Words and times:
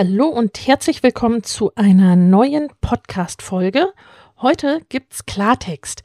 Hallo 0.00 0.28
und 0.28 0.64
herzlich 0.68 1.02
willkommen 1.02 1.42
zu 1.42 1.72
einer 1.74 2.14
neuen 2.14 2.68
Podcast-Folge. 2.80 3.92
Heute 4.40 4.80
gibt's 4.90 5.26
Klartext. 5.26 6.04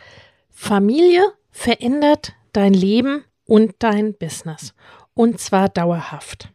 Familie 0.50 1.22
verändert 1.52 2.34
dein 2.54 2.74
Leben 2.74 3.24
und 3.46 3.76
dein 3.78 4.16
Business. 4.16 4.74
Und 5.14 5.40
zwar 5.40 5.70
dauerhaft. 5.70 6.50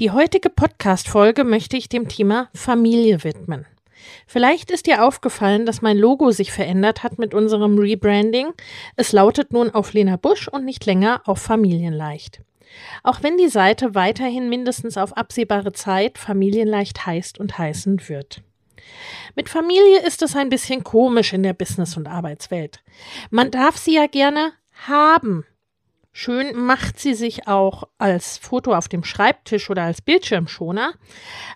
Die 0.00 0.10
heutige 0.10 0.50
Podcast-Folge 0.50 1.44
möchte 1.44 1.78
ich 1.78 1.88
dem 1.88 2.08
Thema 2.08 2.50
Familie 2.52 3.24
widmen. 3.24 3.64
Vielleicht 4.26 4.70
ist 4.70 4.86
dir 4.86 5.06
aufgefallen, 5.06 5.64
dass 5.64 5.80
mein 5.80 5.96
Logo 5.96 6.30
sich 6.30 6.52
verändert 6.52 7.02
hat 7.02 7.18
mit 7.18 7.32
unserem 7.32 7.78
Rebranding. 7.78 8.52
Es 8.96 9.12
lautet 9.12 9.54
nun 9.54 9.70
auf 9.70 9.94
Lena 9.94 10.16
Busch 10.16 10.46
und 10.46 10.66
nicht 10.66 10.84
länger 10.84 11.22
auf 11.24 11.40
Familienleicht. 11.40 12.42
Auch 13.02 13.22
wenn 13.22 13.36
die 13.36 13.48
Seite 13.48 13.94
weiterhin 13.94 14.48
mindestens 14.48 14.96
auf 14.96 15.16
absehbare 15.16 15.72
Zeit 15.72 16.18
Familienleicht 16.18 17.06
heißt 17.06 17.38
und 17.38 17.58
heißen 17.58 18.08
wird. 18.08 18.42
Mit 19.34 19.48
Familie 19.48 20.00
ist 20.06 20.22
es 20.22 20.36
ein 20.36 20.48
bisschen 20.48 20.84
komisch 20.84 21.32
in 21.32 21.42
der 21.42 21.52
Business- 21.52 21.96
und 21.96 22.08
Arbeitswelt. 22.08 22.82
Man 23.30 23.50
darf 23.50 23.76
sie 23.76 23.94
ja 23.94 24.06
gerne 24.06 24.52
haben. 24.86 25.44
Schön 26.12 26.56
macht 26.56 26.98
sie 26.98 27.14
sich 27.14 27.46
auch 27.46 27.84
als 27.98 28.36
Foto 28.36 28.74
auf 28.74 28.88
dem 28.88 29.04
Schreibtisch 29.04 29.70
oder 29.70 29.84
als 29.84 30.02
Bildschirmschoner, 30.02 30.94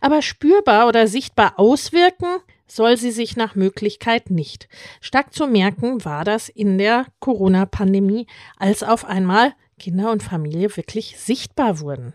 aber 0.01 0.23
spürbar 0.23 0.87
oder 0.87 1.09
sichtbar 1.09 1.55
auswirken 1.57 2.37
soll 2.67 2.97
sie 2.97 3.11
sich 3.11 3.37
nach 3.37 3.57
Möglichkeit 3.57 4.31
nicht. 4.31 4.69
Stark 5.01 5.35
zu 5.35 5.47
merken 5.47 6.05
war 6.05 6.25
das 6.25 6.49
in 6.49 6.79
der 6.79 7.07
Corona-Pandemie, 7.19 8.27
als 8.57 8.83
auf 8.83 9.05
einmal 9.05 9.55
Kinder 9.79 10.11
und 10.11 10.23
Familie 10.23 10.77
wirklich 10.77 11.19
sichtbar 11.19 11.81
wurden. 11.81 12.15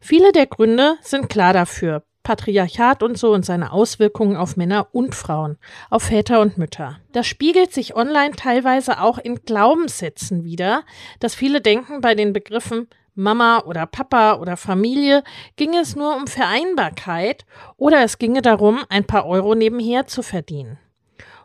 Viele 0.00 0.32
der 0.32 0.46
Gründe 0.46 0.96
sind 1.00 1.28
klar 1.28 1.52
dafür. 1.52 2.04
Patriarchat 2.24 3.02
und 3.02 3.18
so 3.18 3.32
und 3.32 3.44
seine 3.44 3.70
Auswirkungen 3.70 4.36
auf 4.36 4.56
Männer 4.56 4.88
und 4.92 5.14
Frauen, 5.14 5.58
auf 5.90 6.04
Väter 6.04 6.40
und 6.40 6.56
Mütter. 6.56 6.98
Das 7.12 7.26
spiegelt 7.26 7.72
sich 7.72 7.94
online 7.94 8.34
teilweise 8.34 9.00
auch 9.00 9.18
in 9.18 9.44
Glaubenssätzen 9.44 10.42
wider, 10.42 10.84
dass 11.20 11.34
viele 11.34 11.60
denken 11.60 12.00
bei 12.00 12.14
den 12.14 12.32
Begriffen 12.32 12.88
Mama 13.14 13.60
oder 13.60 13.86
Papa 13.86 14.38
oder 14.40 14.56
Familie 14.56 15.22
ginge 15.56 15.80
es 15.80 15.94
nur 15.94 16.16
um 16.16 16.26
Vereinbarkeit 16.26 17.44
oder 17.76 18.02
es 18.02 18.18
ginge 18.18 18.42
darum, 18.42 18.80
ein 18.88 19.04
paar 19.04 19.26
Euro 19.26 19.54
nebenher 19.54 20.06
zu 20.06 20.22
verdienen. 20.22 20.78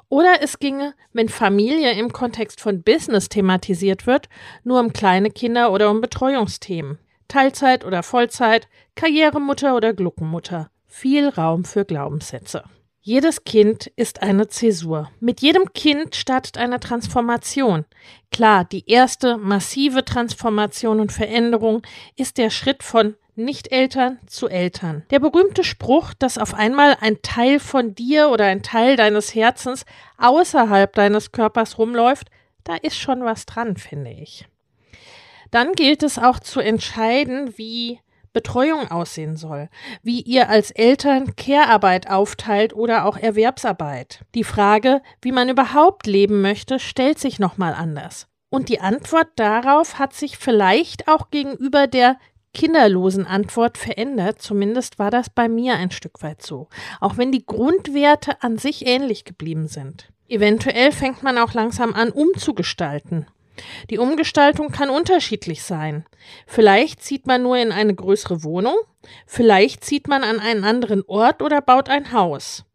Oder 0.09 0.42
es 0.42 0.58
ginge, 0.58 0.96
wenn 1.14 1.30
Familie 1.30 1.94
im 1.94 2.12
Kontext 2.12 2.59
von 2.59 2.81
Business 2.81 3.30
thematisiert 3.30 4.08
wird, 4.08 4.28
nur 4.64 4.80
um 4.80 4.92
kleine 4.92 5.30
Kinder 5.30 5.72
oder 5.72 5.92
um 5.92 6.02
Betreuungsthemen. 6.02 6.97
Teilzeit 7.28 7.86
oder 7.86 8.02
Vollzeit, 8.02 8.68
Karrieremutter 8.96 9.75
oder 9.75 9.94
Gluckenmutter. 9.94 10.72
Viel 10.88 11.30
Raum 11.30 11.64
für 11.64 11.86
Glaubenssätze. 11.86 12.64
Jedes 13.02 13.44
Kind 13.44 13.88
ist 13.96 14.22
eine 14.24 14.47
Zäsur. 14.50 15.09
Mit 15.20 15.42
jedem 15.42 15.72
Kind 15.74 16.16
startet 16.16 16.58
eine 16.58 16.80
Transformation. 16.80 17.86
Klar, 18.31 18.66
die 18.66 18.90
erste 18.90 19.38
massive 19.38 20.03
Transformation 20.03 21.00
und 21.00 21.12
Veränderung 21.12 21.84
ist 22.18 22.38
der 22.38 22.50
Schritt 22.50 22.84
von 22.84 23.16
nicht-Eltern 23.40 24.20
zu 24.28 24.48
Eltern. 24.48 25.04
Der 25.10 25.20
berühmte 25.20 25.64
Spruch, 25.64 26.14
dass 26.14 26.38
auf 26.38 26.54
einmal 26.54 26.98
ein 27.02 27.22
Teil 27.22 27.60
von 27.60 27.96
dir 27.96 28.30
oder 28.30 28.46
ein 28.46 28.64
Teil 28.64 28.96
deines 28.96 29.34
Herzens 29.34 29.86
außerhalb 30.18 30.94
deines 30.94 31.32
Körpers 31.32 31.78
rumläuft, 31.78 32.30
da 32.64 32.76
ist 32.76 32.98
schon 32.98 33.24
was 33.24 33.46
dran, 33.46 33.78
finde 33.78 34.12
ich. 34.12 34.46
Dann 35.52 35.74
gilt 35.74 36.04
es 36.04 36.20
auch 36.20 36.40
zu 36.40 36.60
entscheiden, 36.60 37.58
wie 37.58 38.00
Betreuung 38.34 38.92
aussehen 38.92 39.36
soll, 39.36 39.70
wie 40.04 40.22
ihr 40.22 40.50
als 40.50 40.72
Eltern 40.72 41.36
Care-Arbeit 41.36 42.10
aufteilt 42.10 42.74
oder 42.74 43.06
auch 43.06 43.18
Erwerbsarbeit. 43.18 44.22
Die 44.36 44.44
Frage, 44.44 45.02
wie 45.22 45.32
man 45.32 45.50
überhaupt 45.50 46.06
leben 46.06 46.42
möchte, 46.42 46.80
stellt 46.80 47.18
sich 47.20 47.40
nochmal 47.40 47.74
anders. 47.74 48.28
Und 48.50 48.70
die 48.70 48.80
Antwort 48.80 49.28
darauf 49.36 50.00
hat 50.00 50.14
sich 50.14 50.38
vielleicht 50.38 51.08
auch 51.08 51.30
gegenüber 51.30 51.88
der 51.88 52.18
kinderlosen 52.59 53.25
Antwort 53.25 53.78
verändert. 53.78 54.42
Zumindest 54.42 55.00
war 55.00 55.12
das 55.12 55.30
bei 55.30 55.47
mir 55.47 55.75
ein 55.75 55.92
Stück 55.92 56.22
weit 56.22 56.42
so. 56.42 56.68
Auch 57.00 57.16
wenn 57.16 57.31
die 57.31 57.46
Grundwerte 57.46 58.44
an 58.44 58.58
sich 58.58 58.86
ähnlich 58.86 59.24
geblieben 59.24 59.70
sind. 59.70 60.12
Eventuell 60.28 60.92
fängt 60.92 61.24
man 61.24 61.38
auch 61.38 61.53
langsam 61.53 61.94
an 61.94 62.12
umzugestalten. 62.12 63.28
Die 63.90 63.97
Umgestaltung 63.97 64.72
kann 64.72 64.90
unterschiedlich 64.90 65.64
sein. 65.64 66.06
Vielleicht 66.47 67.02
zieht 67.02 67.28
man 67.28 67.44
nur 67.44 67.58
in 67.58 67.72
eine 67.72 67.96
größere 67.96 68.44
Wohnung, 68.44 68.76
vielleicht 69.26 69.84
zieht 69.86 70.08
man 70.08 70.24
an 70.24 70.40
einen 70.40 70.66
anderen 70.66 71.03
Ort 71.08 71.41
oder 71.41 71.62
baut 71.62 71.90
ein 71.90 72.12
Haus. 72.12 72.66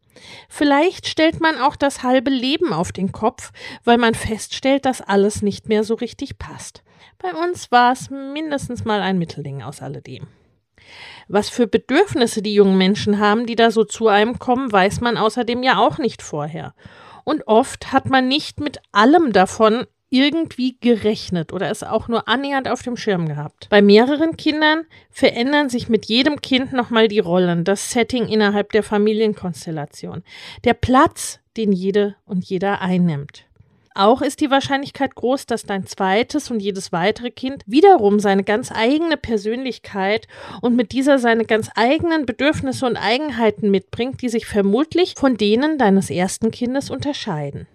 Vielleicht 0.49 1.07
stellt 1.07 1.41
man 1.41 1.57
auch 1.59 1.75
das 1.75 2.01
halbe 2.01 2.31
Leben 2.31 2.73
auf 2.73 2.91
den 2.91 3.11
Kopf, 3.11 3.51
weil 3.83 3.97
man 3.97 4.15
feststellt, 4.15 4.85
dass 4.85 5.01
alles 5.01 5.41
nicht 5.41 5.69
mehr 5.69 5.83
so 5.83 5.93
richtig 5.93 6.39
passt. 6.39 6.83
Bei 7.17 7.33
uns 7.33 7.71
war 7.71 7.91
es 7.93 8.09
mindestens 8.09 8.85
mal 8.85 9.01
ein 9.01 9.17
Mittelding 9.17 9.61
aus 9.61 9.81
alledem. 9.81 10.27
Was 11.27 11.49
für 11.49 11.67
Bedürfnisse 11.67 12.41
die 12.41 12.53
jungen 12.53 12.77
Menschen 12.77 13.19
haben, 13.19 13.45
die 13.45 13.55
da 13.55 13.71
so 13.71 13.83
zu 13.83 14.07
einem 14.07 14.37
kommen, 14.39 14.71
weiß 14.71 15.01
man 15.01 15.17
außerdem 15.17 15.63
ja 15.63 15.79
auch 15.79 15.97
nicht 15.97 16.21
vorher. 16.21 16.75
Und 17.23 17.47
oft 17.47 17.91
hat 17.91 18.09
man 18.09 18.27
nicht 18.27 18.59
mit 18.59 18.79
allem 18.91 19.33
davon 19.33 19.87
irgendwie 20.09 20.77
gerechnet 20.79 21.51
oder 21.51 21.69
es 21.69 21.83
auch 21.83 22.07
nur 22.07 22.27
annähernd 22.27 22.67
auf 22.69 22.83
dem 22.83 22.95
Schirm 22.95 23.27
gehabt. 23.27 23.67
Bei 23.69 23.81
mehreren 23.81 24.37
Kindern 24.37 24.83
verändern 25.09 25.69
sich 25.69 25.89
mit 25.89 26.05
jedem 26.05 26.41
Kind 26.41 26.73
nochmal 26.73 27.07
die 27.07 27.19
Rollen, 27.19 27.63
das 27.63 27.91
Setting 27.91 28.27
innerhalb 28.27 28.71
der 28.71 28.83
Familienkonstellation, 28.83 30.23
der 30.63 30.75
Platz, 30.75 31.39
den 31.57 31.71
jede 31.71 32.15
und 32.25 32.45
jeder 32.45 32.81
einnimmt. 32.81 33.44
Auch 33.97 34.21
ist 34.21 34.41
die 34.41 34.51
Wahrscheinlichkeit 34.51 35.15
groß, 35.15 35.45
dass 35.45 35.63
dein 35.63 35.87
zweites 35.87 36.51
und 36.51 36.59
jedes 36.59 36.91
weitere 36.91 37.31
Kind 37.31 37.63
wiederum 37.65 38.19
seine 38.19 38.43
ganz 38.43 38.69
eigene 38.69 39.15
Persönlichkeit 39.15 40.27
und 40.61 40.75
mit 40.75 40.91
dieser 40.91 41.17
seine 41.17 41.45
ganz 41.45 41.69
eigenen 41.75 42.25
Bedürfnisse 42.25 42.85
und 42.85 42.97
Eigenheiten 42.97 43.71
mitbringt, 43.71 44.21
die 44.21 44.27
sich 44.27 44.47
vermutlich 44.47 45.15
von 45.17 45.37
denen 45.37 45.77
deines 45.77 46.09
ersten 46.09 46.51
Kindes 46.51 46.89
unterscheiden. 46.89 47.67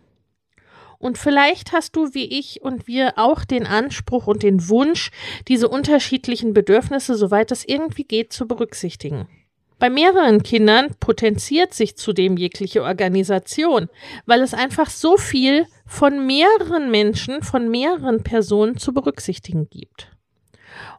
Und 0.99 1.17
vielleicht 1.17 1.73
hast 1.73 1.97
du 1.97 2.13
wie 2.13 2.39
ich 2.39 2.61
und 2.61 2.87
wir 2.87 3.15
auch 3.17 3.47
den 3.47 3.67
Anspruch 3.67 4.27
und 4.27 4.43
den 4.43 4.69
Wunsch, 4.69 5.11
diese 5.49 5.69
unterschiedlichen 5.69 6.53
Bedürfnisse, 6.53 7.15
soweit 7.15 7.51
es 7.51 7.67
irgendwie 7.67 8.05
geht, 8.05 8.35
zu 8.35 8.47
berücksichtigen. 8.47 9.27
Bei 9.81 9.91
mehreren 9.91 10.45
Kindern 10.45 10.95
potenziert 11.01 11.75
sich 11.75 11.97
zudem 11.97 12.37
jegliche 12.37 12.85
Organisation, 12.85 13.89
weil 14.27 14.43
es 14.43 14.55
einfach 14.55 14.91
so 14.91 15.17
viel 15.17 15.67
von 15.87 16.27
mehreren 16.27 16.91
Menschen, 16.91 17.43
von 17.43 17.69
mehreren 17.69 18.23
Personen 18.23 18.77
zu 18.77 18.93
berücksichtigen 18.93 19.69
gibt. 19.71 20.13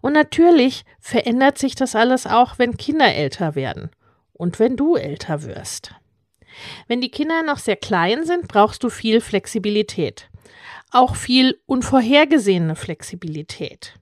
Und 0.01 0.13
natürlich 0.13 0.83
verändert 0.99 1.57
sich 1.57 1.75
das 1.75 1.95
alles 1.95 2.27
auch, 2.27 2.59
wenn 2.59 2.75
Kinder 2.75 3.13
älter 3.13 3.55
werden 3.55 3.91
und 4.33 4.59
wenn 4.59 4.75
du 4.75 4.95
älter 4.95 5.43
wirst. 5.43 5.93
Wenn 6.87 6.99
die 7.01 7.11
Kinder 7.11 7.43
noch 7.43 7.59
sehr 7.59 7.77
klein 7.77 8.25
sind, 8.25 8.47
brauchst 8.47 8.83
du 8.83 8.89
viel 8.89 9.21
Flexibilität. 9.21 10.27
auch 10.91 11.15
viel 11.15 11.59
unvorhergesehene 11.67 12.75
Flexibilität. 12.75 13.93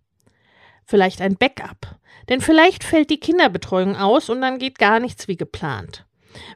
Vielleicht 0.86 1.22
ein 1.22 1.36
Backup, 1.36 1.99
denn 2.30 2.42
vielleicht 2.42 2.84
fällt 2.84 3.10
die 3.10 3.20
Kinderbetreuung 3.20 3.96
aus 3.96 4.30
und 4.30 4.42
dann 4.42 4.60
geht 4.60 4.80
gar 4.80 5.00
nichts 5.00 5.28
wie 5.28 5.38
geplant. 5.38 6.06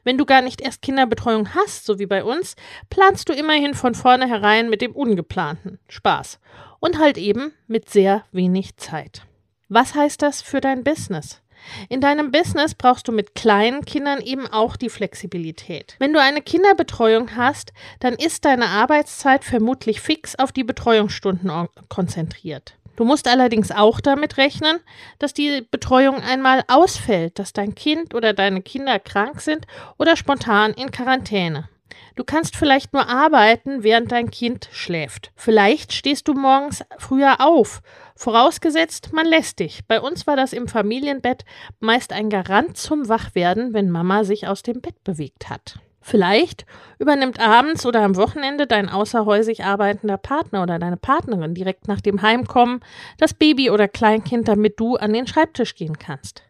Wenn 0.04 0.18
du 0.18 0.24
gar 0.24 0.40
nicht 0.40 0.60
erst 0.60 0.82
Kinderbetreuung 0.82 1.54
hast, 1.54 1.84
so 1.84 1.98
wie 1.98 2.06
bei 2.06 2.24
uns, 2.24 2.54
planst 2.90 3.28
du 3.28 3.32
immerhin 3.32 3.74
von 3.74 3.94
vornherein 3.94 4.70
mit 4.70 4.80
dem 4.80 4.92
Ungeplanten. 4.92 5.78
Spaß. 5.88 6.38
Und 6.80 6.98
halt 6.98 7.18
eben 7.18 7.52
mit 7.66 7.90
sehr 7.90 8.24
wenig 8.30 8.76
Zeit. 8.76 9.22
Was 9.68 9.94
heißt 9.94 10.22
das 10.22 10.42
für 10.42 10.60
dein 10.60 10.84
Business? 10.84 11.40
In 11.88 12.02
deinem 12.02 12.30
Business 12.30 12.74
brauchst 12.74 13.08
du 13.08 13.12
mit 13.12 13.34
kleinen 13.34 13.84
Kindern 13.84 14.20
eben 14.20 14.46
auch 14.46 14.76
die 14.76 14.90
Flexibilität. 14.90 15.96
Wenn 15.98 16.12
du 16.12 16.20
eine 16.20 16.42
Kinderbetreuung 16.42 17.36
hast, 17.36 17.72
dann 18.00 18.14
ist 18.14 18.44
deine 18.44 18.66
Arbeitszeit 18.66 19.44
vermutlich 19.44 20.00
fix 20.00 20.36
auf 20.36 20.52
die 20.52 20.64
Betreuungsstunden 20.64 21.50
konzentriert. 21.88 22.76
Du 22.96 23.04
musst 23.04 23.26
allerdings 23.26 23.70
auch 23.70 24.00
damit 24.00 24.36
rechnen, 24.36 24.78
dass 25.18 25.34
die 25.34 25.66
Betreuung 25.70 26.20
einmal 26.20 26.62
ausfällt, 26.68 27.38
dass 27.38 27.52
dein 27.52 27.74
Kind 27.74 28.14
oder 28.14 28.32
deine 28.32 28.62
Kinder 28.62 28.98
krank 28.98 29.40
sind 29.40 29.66
oder 29.98 30.16
spontan 30.16 30.72
in 30.72 30.90
Quarantäne. 30.90 31.68
Du 32.16 32.22
kannst 32.22 32.56
vielleicht 32.56 32.92
nur 32.92 33.08
arbeiten, 33.08 33.82
während 33.82 34.12
dein 34.12 34.30
Kind 34.30 34.68
schläft. 34.70 35.32
Vielleicht 35.34 35.92
stehst 35.92 36.28
du 36.28 36.34
morgens 36.34 36.84
früher 36.98 37.40
auf. 37.40 37.82
Vorausgesetzt, 38.14 39.12
man 39.12 39.26
lässt 39.26 39.58
dich. 39.58 39.84
Bei 39.88 40.00
uns 40.00 40.26
war 40.26 40.36
das 40.36 40.52
im 40.52 40.68
Familienbett 40.68 41.44
meist 41.80 42.12
ein 42.12 42.30
Garant 42.30 42.76
zum 42.76 43.08
Wachwerden, 43.08 43.74
wenn 43.74 43.90
Mama 43.90 44.22
sich 44.22 44.46
aus 44.46 44.62
dem 44.62 44.80
Bett 44.80 45.02
bewegt 45.02 45.50
hat. 45.50 45.80
Vielleicht 46.06 46.66
übernimmt 46.98 47.40
abends 47.40 47.86
oder 47.86 48.02
am 48.02 48.16
Wochenende 48.16 48.66
dein 48.66 48.90
außerhäusig 48.90 49.64
arbeitender 49.64 50.18
Partner 50.18 50.62
oder 50.62 50.78
deine 50.78 50.98
Partnerin 50.98 51.54
direkt 51.54 51.88
nach 51.88 52.02
dem 52.02 52.20
Heimkommen 52.20 52.80
das 53.16 53.32
Baby 53.32 53.70
oder 53.70 53.88
Kleinkind, 53.88 54.46
damit 54.46 54.78
du 54.78 54.96
an 54.96 55.14
den 55.14 55.26
Schreibtisch 55.26 55.74
gehen 55.74 55.98
kannst. 55.98 56.42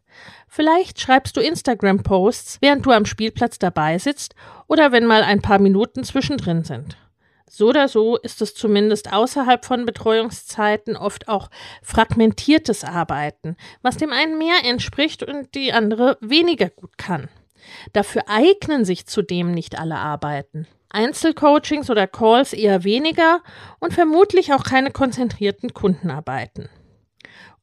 Vielleicht 0.49 1.01
schreibst 1.01 1.37
du 1.37 1.41
Instagram-Posts, 1.41 2.59
während 2.62 2.85
du 2.85 2.91
am 2.91 3.06
Spielplatz 3.06 3.61
dabei 3.61 3.99
sitzt 3.99 4.35
oder 4.67 4.91
wenn 4.91 5.06
mal 5.06 5.23
ein 5.23 5.41
paar 5.41 5.61
Minuten 5.61 6.03
zwischendrin 6.03 6.65
sind. 6.65 6.97
So 7.49 7.69
oder 7.69 7.87
so 7.87 8.17
ist 8.17 8.43
es 8.43 8.56
zumindest 8.56 9.12
außerhalb 9.12 9.65
von 9.65 9.87
Betreuungszeiten 9.87 10.97
oft 10.97 11.29
auch 11.29 11.49
fragmentiertes 11.81 12.83
Arbeiten, 12.83 13.56
was 13.83 13.99
dem 13.99 14.12
einen 14.12 14.37
mehr 14.37 14.65
entspricht 14.65 15.23
und 15.23 15.55
die 15.55 15.73
andere 15.73 16.19
weniger 16.21 16.71
gut 16.71 16.99
kann. 16.99 17.29
Dafür 17.93 18.23
eignen 18.27 18.85
sich 18.85 19.07
zudem 19.07 19.53
nicht 19.53 19.79
alle 19.79 19.97
Arbeiten. 19.97 20.67
Einzelcoachings 20.91 21.91
oder 21.91 22.07
Calls 22.07 22.53
eher 22.53 22.85
weniger 22.85 23.43
und 23.81 23.93
vermutlich 23.93 24.53
auch 24.53 24.63
keine 24.63 24.91
konzentrierten 24.91 25.75
Kundenarbeiten. 25.75 26.69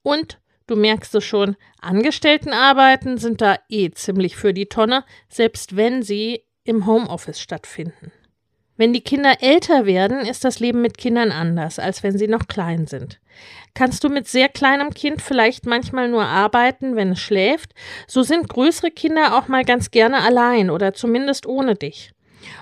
Und 0.04 0.40
du 0.68 0.76
merkst 0.76 1.16
es 1.16 1.24
schon, 1.24 1.56
Angestelltenarbeiten 1.80 3.18
sind 3.18 3.42
da 3.42 3.58
eh 3.70 3.92
ziemlich 3.92 4.36
für 4.36 4.54
die 4.54 4.68
Tonne, 4.68 5.06
selbst 5.30 5.76
wenn 5.76 6.04
sie 6.04 6.44
im 6.64 6.86
Homeoffice 6.86 7.40
stattfinden. 7.40 8.12
Wenn 8.82 8.94
die 8.94 9.02
Kinder 9.02 9.44
älter 9.44 9.86
werden, 9.86 10.22
ist 10.22 10.44
das 10.44 10.60
Leben 10.60 10.82
mit 10.82 10.98
Kindern 10.98 11.32
anders, 11.32 11.78
als 11.78 12.02
wenn 12.02 12.18
sie 12.18 12.28
noch 12.28 12.48
klein 12.48 12.88
sind. 12.88 13.20
Kannst 13.76 14.04
du 14.04 14.10
mit 14.10 14.28
sehr 14.28 14.50
kleinem 14.50 14.90
Kind 14.90 15.22
vielleicht 15.22 15.68
manchmal 15.68 16.10
nur 16.10 16.26
arbeiten, 16.26 16.96
wenn 16.96 17.12
es 17.12 17.20
schläft, 17.20 17.76
so 18.08 18.24
sind 18.24 18.50
größere 18.50 18.90
Kinder 18.90 19.38
auch 19.38 19.48
mal 19.48 19.64
ganz 19.66 19.92
gerne 19.92 20.24
allein 20.24 20.72
oder 20.72 20.96
zumindest 20.96 21.46
ohne 21.46 21.76
dich. 21.76 22.14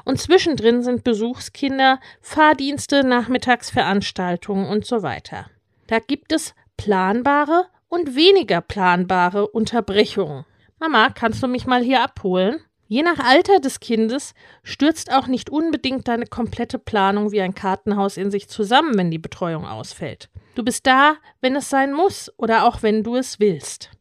Und 0.03 0.19
zwischendrin 0.19 0.83
sind 0.83 1.05
Besuchskinder, 1.05 2.01
Fahrdienste, 2.19 3.05
Nachmittagsveranstaltungen 3.05 4.67
und 4.67 4.85
so 4.85 5.01
weiter. 5.03 5.45
Da 5.87 5.99
gibt 5.99 6.33
es 6.33 6.53
planbare 6.75 7.67
und 7.87 8.17
weniger 8.17 8.59
planbare 8.59 9.47
Unterbrechungen. 9.47 10.43
Mama, 10.79 11.11
kannst 11.11 11.41
du 11.41 11.47
mich 11.47 11.65
mal 11.65 11.81
hier 11.81 12.03
abholen? 12.03 12.59
Je 12.91 13.03
nach 13.03 13.19
Alter 13.19 13.59
des 13.59 13.79
Kindes 13.79 14.33
stürzt 14.63 15.11
auch 15.11 15.27
nicht 15.27 15.51
unbedingt 15.51 16.07
deine 16.07 16.25
komplette 16.25 16.79
Planung 16.79 17.31
wie 17.31 17.39
ein 17.39 17.53
Kartenhaus 17.53 18.17
in 18.17 18.31
sich 18.31 18.49
zusammen, 18.49 18.97
wenn 18.97 19.11
die 19.11 19.19
Betreuung 19.19 19.63
ausfällt. 19.63 20.27
Du 20.55 20.63
bist 20.63 20.87
da, 20.87 21.17
wenn 21.39 21.55
es 21.55 21.69
sein 21.69 21.93
muss 21.93 22.33
oder 22.37 22.65
auch 22.65 22.81
wenn 22.81 23.03
du 23.03 23.15
es 23.15 23.39
willst. 23.39 23.91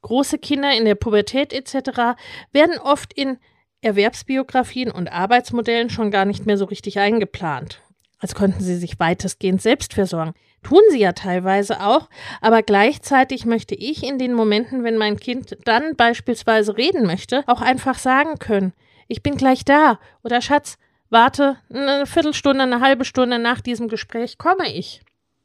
Große 0.00 0.38
Kinder 0.38 0.74
in 0.74 0.86
der 0.86 0.94
Pubertät 0.94 1.52
etc. 1.52 2.16
werden 2.52 2.78
oft 2.78 3.12
in 3.12 3.36
Erwerbsbiografien 3.82 4.90
und 4.90 5.12
Arbeitsmodellen 5.12 5.90
schon 5.90 6.10
gar 6.10 6.24
nicht 6.24 6.46
mehr 6.46 6.56
so 6.56 6.64
richtig 6.64 6.98
eingeplant 6.98 7.82
als 8.18 8.34
könnten 8.34 8.62
sie 8.62 8.76
sich 8.76 8.98
weitestgehend 8.98 9.60
selbst 9.60 9.94
versorgen. 9.94 10.34
Tun 10.62 10.80
sie 10.90 10.98
ja 10.98 11.12
teilweise 11.12 11.80
auch, 11.80 12.08
aber 12.40 12.62
gleichzeitig 12.62 13.46
möchte 13.46 13.74
ich 13.74 14.02
in 14.02 14.18
den 14.18 14.32
Momenten, 14.32 14.84
wenn 14.84 14.96
mein 14.96 15.18
Kind 15.18 15.56
dann 15.64 15.96
beispielsweise 15.96 16.76
reden 16.76 17.06
möchte, 17.06 17.44
auch 17.46 17.60
einfach 17.60 17.98
sagen 17.98 18.38
können, 18.38 18.72
ich 19.08 19.22
bin 19.22 19.36
gleich 19.36 19.64
da 19.64 20.00
oder 20.24 20.40
Schatz, 20.40 20.78
warte 21.10 21.56
eine 21.72 22.06
Viertelstunde, 22.06 22.62
eine 22.62 22.80
halbe 22.80 23.04
Stunde 23.04 23.38
nach 23.38 23.60
diesem 23.60 23.88
Gespräch 23.88 24.38
komme 24.38 24.72
ich. 24.72 25.00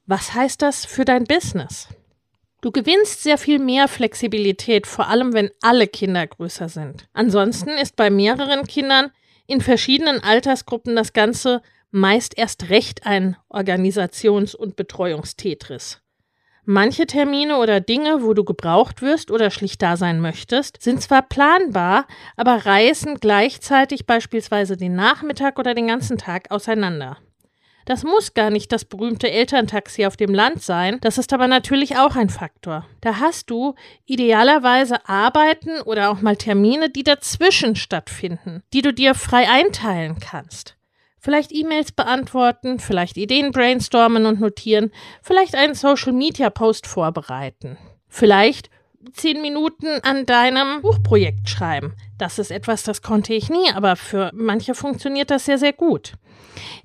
Was 0.08 0.34
heißt 0.34 0.62
das 0.62 0.86
für 0.86 1.06
dein 1.06 1.26
Business? 1.26 1.88
Du 2.62 2.72
gewinnst 2.72 3.24
sehr 3.24 3.38
viel 3.38 3.60
mehr 3.60 3.88
Flexibilität, 3.88 4.86
vor 4.86 5.08
allem 5.08 5.34
wenn 5.34 5.50
alle 5.62 5.88
Kinder 5.88 6.26
größer 6.26 6.70
sind. 6.70 7.08
Ansonsten 7.14 7.70
ist 7.70 7.96
bei 7.96 8.10
mehreren 8.10 8.68
Kindern 8.68 9.12
in 9.48 9.62
verschiedenen 9.62 10.24
Altersgruppen 10.24 10.96
das 10.96 11.14
Ganze 11.14 11.62
meist 11.92 12.38
erst 12.38 12.70
recht 12.70 13.06
ein 13.06 13.38
Organisations- 13.50 14.56
und 14.56 14.76
Betreuungstetris. 14.76 16.02
Manche 16.64 17.08
Termine 17.08 17.58
oder 17.58 17.82
Dinge, 17.82 18.22
wo 18.22 18.34
du 18.34 18.44
gebraucht 18.44 19.02
wirst 19.02 19.32
oder 19.32 19.50
schlicht 19.50 19.82
da 19.82 19.98
sein 19.98 20.22
möchtest, 20.22 20.82
sind 20.82 21.02
zwar 21.02 21.24
planbar, 21.24 22.06
aber 22.38 22.66
reißen 22.66 23.16
gleichzeitig 23.20 24.06
beispielsweise 24.06 24.78
den 24.78 24.96
Nachmittag 24.96 25.58
oder 25.58 25.74
den 25.74 25.88
ganzen 25.88 26.18
Tag 26.18 26.52
auseinander. 26.52 27.18
Das 27.86 28.04
muss 28.04 28.36
gar 28.36 28.52
nicht 28.52 28.72
das 28.72 28.86
berühmte 28.86 29.32
Elterntaxi 29.32 30.06
auf 30.06 30.16
dem 30.16 30.36
Land 30.36 30.62
sein, 30.62 31.00
das 31.02 31.18
ist 31.18 31.34
aber 31.34 31.48
natürlich 31.48 31.98
auch 31.98 32.16
ein 32.16 32.30
Faktor. 32.30 32.86
Da 33.02 33.20
hast 33.20 33.50
du 33.50 33.74
idealerweise 34.06 35.10
Arbeiten 35.10 35.82
oder 35.82 36.12
auch 36.12 36.22
mal 36.22 36.36
Termine, 36.36 36.92
die 36.92 37.04
dazwischen 37.04 37.76
stattfinden, 37.76 38.62
die 38.72 38.84
du 38.84 38.94
dir 38.94 39.16
frei 39.16 39.50
einteilen 39.50 40.20
kannst. 40.20 40.78
Vielleicht 41.24 41.52
E-Mails 41.52 41.92
beantworten, 41.92 42.80
vielleicht 42.80 43.16
Ideen 43.16 43.52
brainstormen 43.52 44.26
und 44.26 44.40
notieren, 44.40 44.92
vielleicht 45.22 45.54
einen 45.54 45.76
Social-Media-Post 45.76 46.88
vorbereiten. 46.88 47.78
Vielleicht 48.08 48.72
zehn 49.13 49.40
Minuten 49.40 49.88
an 50.01 50.25
deinem 50.25 50.82
Buchprojekt 50.82 51.48
schreiben. 51.48 51.94
Das 52.22 52.38
ist 52.38 52.51
etwas, 52.51 52.84
das 52.84 53.01
konnte 53.01 53.34
ich 53.34 53.50
nie, 53.50 53.72
aber 53.74 53.96
für 53.96 54.30
manche 54.36 54.75
funktioniert 54.75 55.32
das 55.32 55.46
sehr, 55.46 55.58
sehr 55.58 55.74
gut. 55.74 56.13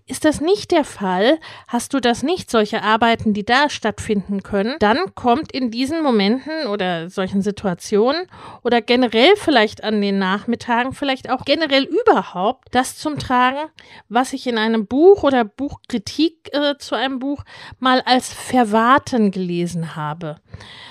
Ist 0.06 0.24
das 0.24 0.40
nicht 0.40 0.70
der 0.70 0.82
Fall, 0.82 1.38
hast 1.68 1.92
du 1.92 2.00
das 2.00 2.22
nicht, 2.22 2.50
solche 2.50 2.82
Arbeiten, 2.82 3.34
die 3.34 3.44
da 3.44 3.68
stattfinden 3.68 4.42
können, 4.42 4.76
dann 4.78 5.14
kommt 5.14 5.52
in 5.52 5.70
diesen 5.70 6.02
Momenten 6.02 6.68
oder 6.68 7.10
solchen 7.10 7.42
Situationen 7.42 8.28
oder 8.62 8.80
generell 8.80 9.36
vielleicht 9.36 9.84
an 9.84 10.00
den 10.00 10.18
Nachmittagen, 10.18 10.94
vielleicht 10.94 11.28
auch 11.28 11.44
generell 11.44 11.84
überhaupt 11.84 12.68
das 12.70 12.96
zum 12.96 13.18
Tragen, 13.18 13.68
was 14.08 14.32
ich 14.32 14.46
in 14.46 14.56
einem 14.56 14.86
Buch 14.86 15.22
oder 15.22 15.44
Buchkritik 15.44 16.48
äh, 16.54 16.78
zu 16.78 16.94
einem 16.94 17.18
Buch 17.18 17.44
mal 17.78 18.00
als 18.06 18.32
Verwarten 18.32 19.32
gelesen 19.32 19.96
habe. 19.96 20.36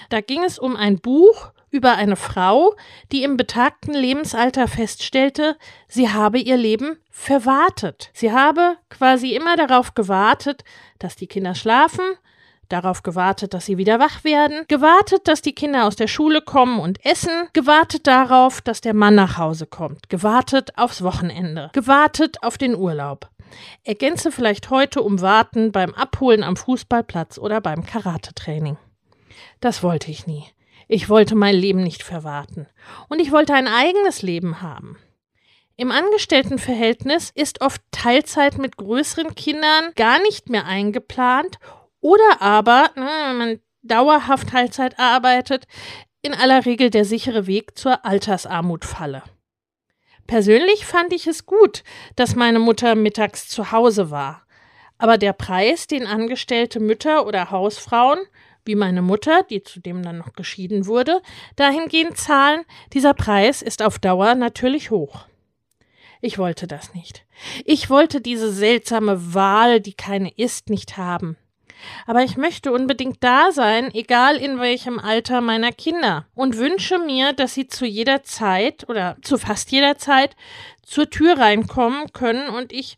Da 0.09 0.21
ging 0.21 0.43
es 0.43 0.59
um 0.59 0.75
ein 0.75 0.99
Buch 0.99 1.51
über 1.75 1.95
eine 1.95 2.15
Frau, 2.15 2.73
die 3.11 3.23
im 3.23 3.35
betagten 3.35 3.93
Lebensalter 3.93 4.67
feststellte, 4.69 5.57
sie 5.89 6.09
habe 6.09 6.39
ihr 6.39 6.55
Leben 6.55 6.97
verwartet. 7.11 8.09
Sie 8.13 8.31
habe 8.31 8.77
quasi 8.89 9.35
immer 9.35 9.57
darauf 9.57 9.93
gewartet, 9.93 10.63
dass 10.99 11.17
die 11.17 11.27
Kinder 11.27 11.53
schlafen, 11.53 12.05
darauf 12.69 13.03
gewartet, 13.03 13.53
dass 13.53 13.65
sie 13.65 13.77
wieder 13.77 13.99
wach 13.99 14.23
werden, 14.23 14.63
gewartet, 14.69 15.27
dass 15.27 15.41
die 15.41 15.53
Kinder 15.53 15.85
aus 15.85 15.97
der 15.97 16.07
Schule 16.07 16.41
kommen 16.41 16.79
und 16.79 17.03
essen, 17.05 17.49
gewartet 17.51 18.07
darauf, 18.07 18.61
dass 18.61 18.79
der 18.79 18.93
Mann 18.93 19.15
nach 19.15 19.37
Hause 19.37 19.67
kommt, 19.67 20.09
gewartet 20.09 20.77
aufs 20.77 21.03
Wochenende, 21.03 21.69
gewartet 21.73 22.41
auf 22.41 22.57
den 22.57 22.73
Urlaub. 22.73 23.29
Ergänze 23.83 24.31
vielleicht 24.31 24.69
heute 24.69 25.01
um 25.01 25.21
Warten 25.21 25.73
beim 25.73 25.93
Abholen 25.93 26.41
am 26.41 26.55
Fußballplatz 26.55 27.37
oder 27.37 27.59
beim 27.59 27.85
Karatetraining. 27.85 28.77
Das 29.59 29.83
wollte 29.83 30.11
ich 30.11 30.25
nie. 30.25 30.45
Ich 30.87 31.09
wollte 31.09 31.35
mein 31.35 31.55
Leben 31.55 31.81
nicht 31.81 32.03
verwarten. 32.03 32.67
Und 33.09 33.19
ich 33.19 33.31
wollte 33.31 33.53
ein 33.53 33.67
eigenes 33.67 34.21
Leben 34.21 34.61
haben. 34.61 34.97
Im 35.77 35.91
Angestelltenverhältnis 35.91 37.31
ist 37.35 37.61
oft 37.61 37.81
Teilzeit 37.91 38.57
mit 38.57 38.77
größeren 38.77 39.35
Kindern 39.35 39.91
gar 39.95 40.21
nicht 40.21 40.49
mehr 40.49 40.65
eingeplant 40.65 41.59
oder 41.99 42.41
aber, 42.41 42.91
ne, 42.95 43.09
wenn 43.27 43.37
man 43.37 43.59
dauerhaft 43.81 44.49
Teilzeit 44.49 44.99
arbeitet, 44.99 45.65
in 46.21 46.33
aller 46.33 46.65
Regel 46.65 46.89
der 46.89 47.03
sichere 47.03 47.45
Weg 47.45 47.77
zur 47.77 48.05
Altersarmut 48.05 48.85
falle. 48.85 49.23
Persönlich 50.27 50.85
fand 50.85 51.13
ich 51.13 51.27
es 51.27 51.45
gut, 51.45 51.83
dass 52.15 52.35
meine 52.35 52.59
Mutter 52.59 52.95
mittags 52.95 53.47
zu 53.47 53.71
Hause 53.71 54.09
war. 54.09 54.43
Aber 54.97 55.17
der 55.17 55.33
Preis, 55.33 55.87
den 55.87 56.07
angestellte 56.07 56.79
Mütter 56.79 57.27
oder 57.27 57.51
Hausfrauen, 57.51 58.19
wie 58.65 58.75
meine 58.75 59.01
Mutter, 59.01 59.43
die 59.43 59.63
zudem 59.63 60.03
dann 60.03 60.17
noch 60.17 60.33
geschieden 60.33 60.85
wurde, 60.85 61.21
dahingehend 61.55 62.17
zahlen, 62.17 62.63
dieser 62.93 63.13
Preis 63.13 63.61
ist 63.61 63.81
auf 63.81 63.99
Dauer 63.99 64.35
natürlich 64.35 64.91
hoch. 64.91 65.25
Ich 66.21 66.37
wollte 66.37 66.65
das 66.67 66.93
nicht. 66.93 67.25
Ich 67.65 67.89
wollte 67.89 68.21
diese 68.21 68.51
seltsame 68.51 69.33
Wahl, 69.33 69.79
die 69.79 69.93
keine 69.93 70.31
ist, 70.35 70.69
nicht 70.69 70.97
haben. 70.97 71.37
Aber 72.07 72.23
ich 72.23 72.37
möchte 72.37 72.71
unbedingt 72.71 73.23
da 73.23 73.51
sein, 73.51 73.93
egal 73.93 74.37
in 74.37 74.59
welchem 74.59 74.97
Alter 74.97 75.41
meiner 75.41 75.71
Kinder, 75.71 76.25
und 76.33 76.57
wünsche 76.57 76.97
mir, 76.99 77.33
dass 77.33 77.53
sie 77.53 77.67
zu 77.67 77.85
jeder 77.85 78.23
Zeit 78.23 78.87
oder 78.89 79.17
zu 79.21 79.37
fast 79.37 79.71
jeder 79.71 79.97
Zeit 79.97 80.35
zur 80.83 81.09
Tür 81.09 81.37
reinkommen 81.37 82.11
können 82.13 82.49
und 82.49 82.71
ich 82.71 82.97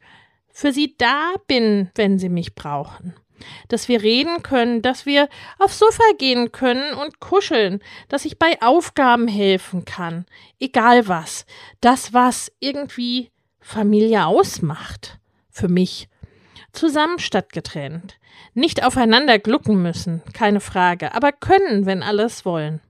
für 0.51 0.71
sie 0.71 0.95
da 0.97 1.33
bin, 1.47 1.89
wenn 1.95 2.19
sie 2.19 2.29
mich 2.29 2.55
brauchen. 2.55 3.13
Dass 3.67 3.87
wir 3.87 4.01
reden 4.01 4.43
können, 4.43 4.81
dass 4.81 5.05
wir 5.05 5.29
aufs 5.59 5.79
Sofa 5.79 6.03
gehen 6.17 6.51
können 6.51 6.93
und 6.93 7.19
kuscheln, 7.19 7.81
dass 8.09 8.25
ich 8.25 8.39
bei 8.39 8.61
Aufgaben 8.61 9.27
helfen 9.27 9.85
kann, 9.85 10.25
egal 10.59 11.07
was. 11.07 11.45
Das, 11.81 12.13
was 12.13 12.51
irgendwie 12.59 13.31
Familie 13.59 14.25
ausmacht. 14.25 15.19
Für 15.49 15.67
mich. 15.67 16.09
Zusammen 16.71 17.19
statt 17.19 17.51
getrennt. 17.51 18.19
Nicht 18.53 18.83
aufeinander 18.83 19.39
glucken 19.39 19.81
müssen, 19.81 20.21
keine 20.33 20.59
Frage, 20.59 21.13
aber 21.13 21.31
können, 21.31 21.85
wenn 21.85 22.03
alles 22.03 22.45
wollen. 22.45 22.81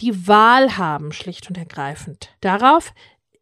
Die 0.00 0.28
Wahl 0.28 0.76
haben, 0.76 1.12
schlicht 1.12 1.48
und 1.48 1.58
ergreifend. 1.58 2.30
Darauf 2.40 2.92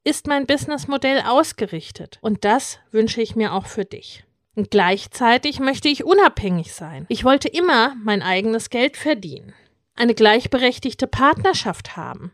ist 0.05 0.27
mein 0.27 0.47
Businessmodell 0.47 1.23
ausgerichtet. 1.27 2.19
Und 2.21 2.45
das 2.45 2.79
wünsche 2.91 3.23
ich 3.23 3.37
mir 3.37 3.53
auch 3.53 3.67
für 3.67 3.85
dich. 3.85 4.25
Und 4.55 4.71
gleichzeitig 4.71 5.61
möchte 5.61 5.89
ich 5.89 6.05
unabhängig 6.05 6.75
sein. 6.75 7.07
Ich 7.09 7.25
wollte 7.25 7.49
immer 7.49 7.95
mein 8.03 8.23
eigenes 8.23 8.69
Geld 8.71 8.97
verdienen. 8.97 9.55
Eine 9.95 10.15
gleichberechtigte 10.15 11.07
Partnerschaft 11.07 11.97
haben. 11.97 12.33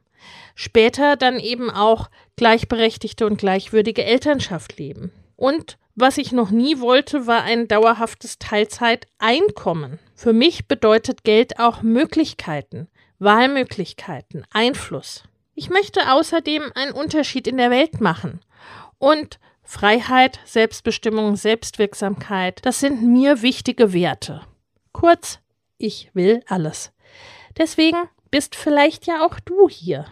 Später 0.55 1.17
dann 1.17 1.39
eben 1.39 1.71
auch 1.71 2.11
gleichberechtigte 2.37 3.27
und 3.27 3.39
gleichwürdige 3.39 4.05
Elternschaft 4.05 4.79
leben. 4.79 5.13
Und 5.37 5.79
was 5.95 6.19
ich 6.19 6.33
noch 6.33 6.51
nie 6.51 6.81
wollte, 6.81 7.27
war 7.27 7.43
ein 7.43 7.69
dauerhaftes 7.69 8.39
Teilzeiteinkommen. 8.39 9.99
Für 10.15 10.33
mich 10.33 10.67
bedeutet 10.67 11.25
Geld 11.25 11.59
auch 11.61 11.83
Möglichkeiten, 11.83 12.89
Wahlmöglichkeiten, 13.19 14.45
Einfluss. 14.53 15.25
Ich 15.55 15.71
möchte 15.71 16.13
außerdem 16.13 16.71
einen 16.75 16.93
Unterschied 16.93 17.49
in 17.49 17.57
der 17.57 17.71
Welt 17.71 18.01
machen. 18.01 18.41
Und 18.99 19.41
Freiheit, 19.71 20.41
Selbstbestimmung, 20.47 21.37
Selbstwirksamkeit, 21.37 22.65
das 22.65 22.81
sind 22.81 23.03
mir 23.03 23.43
wichtige 23.43 23.93
Werte. 23.93 24.41
Kurz, 24.93 25.41
ich 25.77 26.11
will 26.15 26.43
alles. 26.49 26.91
Deswegen 27.59 27.99
bist 28.31 28.57
vielleicht 28.57 29.07
ja 29.07 29.27
auch 29.27 29.39
du 29.39 29.69
hier. 29.69 30.07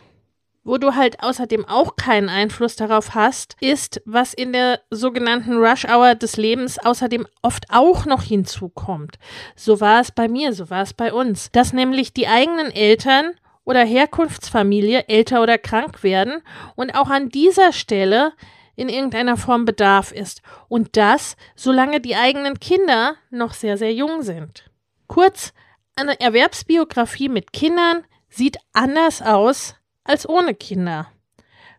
Wo 0.62 0.76
du 0.76 0.94
halt 0.94 1.22
außerdem 1.22 1.64
auch 1.64 1.96
keinen 1.96 2.28
Einfluss 2.28 2.76
darauf 2.76 3.14
hast, 3.14 3.56
ist, 3.62 4.02
was 4.04 4.34
in 4.34 4.52
der 4.52 4.82
sogenannten 4.90 5.56
Rush 5.56 5.86
Hour 5.86 6.16
des 6.16 6.36
Lebens 6.36 6.78
außerdem 6.78 7.26
oft 7.40 7.64
auch 7.70 8.04
noch 8.04 8.22
hinzukommt. 8.22 9.16
So 9.54 9.80
war 9.80 10.02
es 10.02 10.12
bei 10.12 10.28
mir, 10.28 10.52
so 10.52 10.68
war 10.68 10.82
es 10.82 10.92
bei 10.92 11.14
uns. 11.14 11.50
Dass 11.52 11.72
nämlich 11.72 12.12
die 12.12 12.28
eigenen 12.28 12.70
Eltern 12.70 13.32
oder 13.64 13.86
Herkunftsfamilie 13.86 15.08
älter 15.08 15.42
oder 15.42 15.56
krank 15.56 16.02
werden 16.02 16.42
und 16.74 16.94
auch 16.94 17.08
an 17.08 17.30
dieser 17.30 17.72
Stelle 17.72 18.34
in 18.76 18.88
irgendeiner 18.88 19.36
Form 19.36 19.64
Bedarf 19.64 20.12
ist. 20.12 20.42
Und 20.68 20.96
das, 20.96 21.36
solange 21.56 22.00
die 22.00 22.14
eigenen 22.14 22.60
Kinder 22.60 23.16
noch 23.30 23.54
sehr, 23.54 23.76
sehr 23.76 23.92
jung 23.92 24.22
sind. 24.22 24.70
Kurz, 25.08 25.52
eine 25.96 26.20
Erwerbsbiografie 26.20 27.28
mit 27.28 27.52
Kindern 27.52 28.04
sieht 28.28 28.58
anders 28.72 29.22
aus 29.22 29.74
als 30.04 30.28
ohne 30.28 30.54
Kinder. 30.54 31.10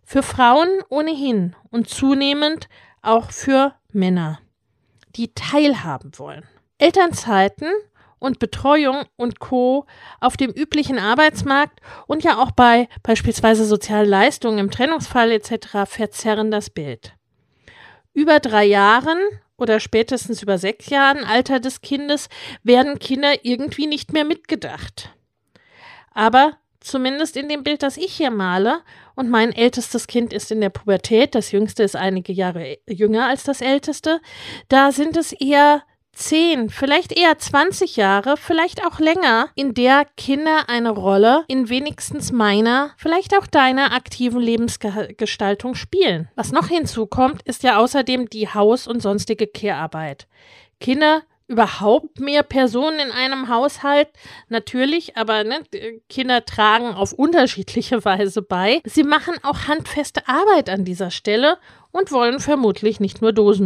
Für 0.03 0.23
Frauen 0.23 0.69
ohnehin 0.89 1.55
und 1.69 1.89
zunehmend 1.89 2.67
auch 3.01 3.31
für 3.31 3.75
Männer, 3.91 4.39
die 5.15 5.33
teilhaben 5.33 6.11
wollen. 6.17 6.43
Elternzeiten 6.77 7.69
und 8.19 8.39
Betreuung 8.39 9.05
und 9.15 9.39
Co. 9.39 9.85
auf 10.19 10.37
dem 10.37 10.51
üblichen 10.51 10.99
Arbeitsmarkt 10.99 11.79
und 12.07 12.23
ja 12.23 12.41
auch 12.41 12.51
bei 12.51 12.87
beispielsweise 13.03 13.65
sozialen 13.65 14.09
Leistungen 14.09 14.59
im 14.59 14.71
Trennungsfall 14.71 15.31
etc. 15.31 15.85
verzerren 15.85 16.51
das 16.51 16.69
Bild. 16.69 17.13
Über 18.13 18.39
drei 18.39 18.65
Jahren 18.65 19.19
oder 19.57 19.79
spätestens 19.79 20.41
über 20.41 20.57
sechs 20.57 20.89
Jahren 20.89 21.23
Alter 21.23 21.59
des 21.59 21.81
Kindes 21.81 22.29
werden 22.63 22.99
Kinder 22.99 23.45
irgendwie 23.45 23.87
nicht 23.87 24.13
mehr 24.13 24.25
mitgedacht. 24.25 25.13
Aber 26.13 26.57
zumindest 26.79 27.37
in 27.37 27.49
dem 27.49 27.63
Bild, 27.63 27.83
das 27.83 27.97
ich 27.97 28.13
hier 28.13 28.31
male, 28.31 28.81
und 29.15 29.29
mein 29.29 29.51
ältestes 29.51 30.07
Kind 30.07 30.31
ist 30.31 30.51
in 30.51 30.61
der 30.61 30.69
Pubertät, 30.69 31.35
das 31.35 31.51
jüngste 31.51 31.83
ist 31.83 31.95
einige 31.95 32.33
Jahre 32.33 32.77
jünger 32.87 33.27
als 33.27 33.43
das 33.43 33.61
älteste, 33.61 34.21
da 34.69 34.91
sind 34.91 35.17
es 35.17 35.31
eher 35.31 35.83
zehn, 36.17 36.69
vielleicht 36.69 37.17
eher 37.17 37.37
20 37.37 37.95
Jahre, 37.95 38.35
vielleicht 38.37 38.85
auch 38.85 38.99
länger, 38.99 39.49
in 39.55 39.73
der 39.73 40.05
Kinder 40.17 40.67
eine 40.67 40.89
Rolle 40.89 41.45
in 41.47 41.69
wenigstens 41.69 42.31
meiner, 42.31 42.91
vielleicht 42.97 43.37
auch 43.37 43.47
deiner 43.47 43.93
aktiven 43.93 44.41
Lebensgestaltung 44.41 45.75
spielen. 45.75 46.29
Was 46.35 46.51
noch 46.51 46.67
hinzukommt, 46.67 47.41
ist 47.43 47.63
ja 47.63 47.77
außerdem 47.77 48.29
die 48.29 48.49
Haus- 48.49 48.87
und 48.87 49.01
sonstige 49.01 49.47
Kehrarbeit. 49.47 50.27
Kinder 50.79 51.23
überhaupt 51.47 52.19
mehr 52.19 52.43
Personen 52.43 52.99
in 52.99 53.11
einem 53.11 53.47
Haushalt? 53.49 54.09
Natürlich, 54.49 55.15
aber 55.17 55.43
ne, 55.43 55.61
Kinder 56.09 56.45
tragen 56.45 56.93
auf 56.93 57.13
unterschiedliche 57.13 58.03
Weise 58.05 58.41
bei. 58.41 58.81
Sie 58.85 59.03
machen 59.03 59.35
auch 59.43 59.67
handfeste 59.67 60.27
Arbeit 60.27 60.69
an 60.69 60.85
dieser 60.85 61.11
Stelle 61.11 61.57
und 61.91 62.11
wollen 62.11 62.39
vermutlich 62.39 62.99
nicht 62.99 63.21
nur 63.21 63.31
Dosen. 63.33 63.65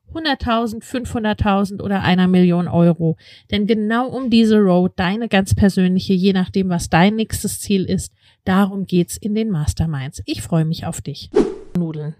100.000, 0.13 0.83
500.000 0.83 1.81
oder 1.81 2.01
einer 2.01 2.27
Million 2.27 2.67
Euro. 2.67 3.17
Denn 3.51 3.67
genau 3.67 4.07
um 4.07 4.29
diese 4.29 4.57
Road, 4.57 4.93
deine 4.95 5.27
ganz 5.27 5.55
persönliche, 5.55 6.13
je 6.13 6.33
nachdem, 6.33 6.69
was 6.69 6.89
dein 6.89 7.15
nächstes 7.15 7.59
Ziel 7.59 7.85
ist, 7.85 8.13
darum 8.43 8.85
geht's 8.85 9.17
in 9.17 9.35
den 9.35 9.49
Masterminds. 9.49 10.21
Ich 10.25 10.41
freue 10.41 10.65
mich 10.65 10.85
auf 10.85 11.01
dich. 11.01 11.29
Nudeln. 11.77 12.15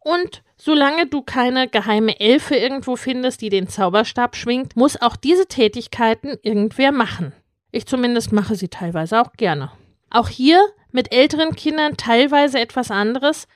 Und 0.00 0.42
solange 0.56 1.06
du 1.06 1.22
keine 1.22 1.68
geheime 1.68 2.18
Elfe 2.18 2.56
irgendwo 2.56 2.96
findest, 2.96 3.40
die 3.40 3.50
den 3.50 3.68
Zauberstab 3.68 4.34
schwingt, 4.34 4.74
muss 4.76 5.00
auch 5.00 5.16
diese 5.16 5.46
Tätigkeiten 5.46 6.36
irgendwer 6.42 6.90
machen. 6.92 7.32
Ich 7.70 7.86
zumindest 7.86 8.32
mache 8.32 8.56
sie 8.56 8.68
teilweise 8.68 9.20
auch 9.20 9.32
gerne. 9.34 9.70
Auch 10.10 10.28
hier 10.28 10.60
mit 10.90 11.12
älteren 11.12 11.54
Kindern 11.54 11.96
teilweise 11.96 12.60
etwas 12.60 12.90
anderes, 12.90 13.46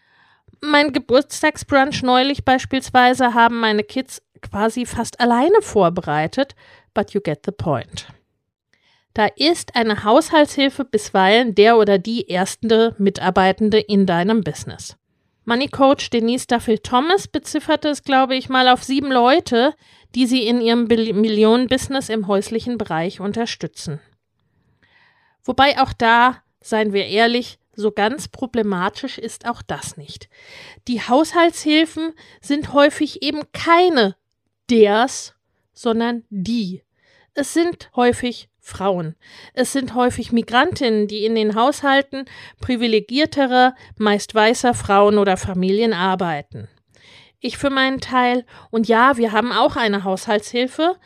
mein 0.71 0.93
Geburtstagsbrunch 0.93 2.03
neulich 2.03 2.45
beispielsweise 2.45 3.35
haben 3.35 3.61
meine 3.61 3.85
Kids 3.85 4.23
quasi 4.43 4.87
fast 4.87 5.21
alleine 5.21 5.63
vorbereitet, 5.63 6.55
but 6.95 7.13
you 7.13 7.21
get 7.21 7.41
the 7.45 7.53
point. 7.53 8.07
Da 9.15 9.27
ist 9.37 9.75
eine 9.75 10.05
Haushaltshilfe 10.05 10.85
bisweilen 10.85 11.55
der 11.55 11.79
oder 11.79 11.99
die 11.99 12.27
erste 12.29 12.95
Mitarbeitende 12.99 13.79
in 13.79 14.05
deinem 14.05 14.43
Business. 14.43 14.97
Money 15.47 15.69
Coach 15.69 16.11
Denise 16.11 16.47
Duffel 16.47 16.79
Thomas 16.79 17.29
bezifferte 17.29 17.89
es, 17.89 18.03
glaube 18.03 18.35
ich, 18.37 18.49
mal 18.49 18.69
auf 18.69 18.83
sieben 18.83 19.11
Leute, 19.11 19.75
die 20.15 20.27
sie 20.27 20.47
in 20.47 20.61
ihrem 20.61 20.85
Millionenbusiness 20.85 22.09
im 22.09 22.27
häuslichen 22.27 22.79
Bereich 22.79 23.21
unterstützen. 23.21 24.01
Wobei 25.45 25.81
auch 25.81 25.93
da, 25.93 26.43
seien 26.61 26.93
wir 26.93 27.07
ehrlich, 27.07 27.59
so 27.77 27.93
ganz 27.93 28.29
problematisch 28.29 29.19
ist 29.19 29.47
auch 29.47 29.63
das 29.63 29.97
nicht. 29.97 30.29
Die 30.89 31.01
Haushaltshilfen 31.01 32.15
sind 32.41 32.73
häufig 32.73 33.23
eben 33.23 33.43
keine 33.53 34.17
ders, 34.69 35.35
sondern 35.73 36.25
die. 36.31 36.83
Es 37.35 37.53
sind 37.53 37.91
häufig 37.95 38.49
Frauen. 38.59 39.15
Es 39.53 39.73
sind 39.73 39.95
häufig 39.95 40.33
Migrantinnen, 40.33 41.07
die 41.07 41.25
in 41.25 41.37
den 41.37 41.55
Haushalten 41.55 42.25
privilegierterer, 42.61 43.77
meist 43.97 44.35
weißer 44.35 44.75
Frauen 44.75 45.19
oder 45.19 45.37
Familien 45.37 45.93
arbeiten. 45.93 46.69
Ich 47.39 47.59
für 47.59 47.71
meinen 47.71 48.01
Teil, 48.01 48.45
und 48.71 48.89
ja, 48.89 49.19
wir 49.19 49.31
haben 49.31 49.53
auch 49.53 49.77
eine 49.77 50.03
Haushaltshilfe, 50.03 50.97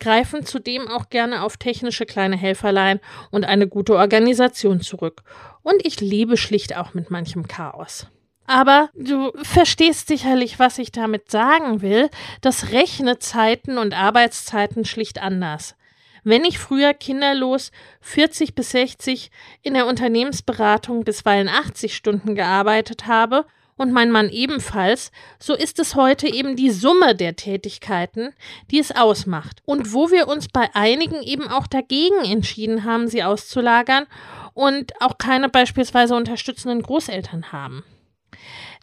greifen 0.00 0.44
zudem 0.44 0.88
auch 0.88 1.08
gerne 1.08 1.42
auf 1.42 1.56
technische 1.56 2.06
kleine 2.06 2.36
Helferlein 2.36 3.00
und 3.30 3.44
eine 3.44 3.68
gute 3.68 3.94
Organisation 3.94 4.80
zurück. 4.80 5.22
Und 5.62 5.84
ich 5.86 6.00
lebe 6.00 6.36
schlicht 6.36 6.76
auch 6.76 6.94
mit 6.94 7.10
manchem 7.10 7.46
Chaos. 7.46 8.06
Aber 8.46 8.90
du 8.94 9.30
verstehst 9.42 10.08
sicherlich, 10.08 10.58
was 10.58 10.78
ich 10.78 10.90
damit 10.90 11.30
sagen 11.30 11.82
will. 11.82 12.10
Das 12.40 12.72
rechnet 12.72 13.22
Zeiten 13.22 13.78
und 13.78 13.94
Arbeitszeiten 13.94 14.84
schlicht 14.84 15.22
anders. 15.22 15.76
Wenn 16.24 16.44
ich 16.44 16.58
früher 16.58 16.92
kinderlos 16.92 17.70
40 18.00 18.54
bis 18.54 18.72
60 18.72 19.30
in 19.62 19.74
der 19.74 19.86
Unternehmensberatung 19.86 21.04
bisweilen 21.04 21.48
80 21.48 21.94
Stunden 21.94 22.34
gearbeitet 22.34 23.06
habe 23.06 23.46
und 23.80 23.92
mein 23.92 24.10
Mann 24.10 24.28
ebenfalls, 24.28 25.10
so 25.38 25.54
ist 25.54 25.78
es 25.78 25.94
heute 25.94 26.28
eben 26.28 26.54
die 26.54 26.70
Summe 26.70 27.14
der 27.14 27.34
Tätigkeiten, 27.34 28.34
die 28.70 28.78
es 28.78 28.94
ausmacht. 28.94 29.62
Und 29.64 29.94
wo 29.94 30.10
wir 30.10 30.28
uns 30.28 30.48
bei 30.48 30.68
einigen 30.74 31.22
eben 31.22 31.48
auch 31.48 31.66
dagegen 31.66 32.22
entschieden 32.22 32.84
haben, 32.84 33.08
sie 33.08 33.24
auszulagern 33.24 34.06
und 34.52 34.92
auch 35.00 35.16
keine 35.16 35.48
beispielsweise 35.48 36.14
unterstützenden 36.14 36.82
Großeltern 36.82 37.52
haben. 37.52 37.82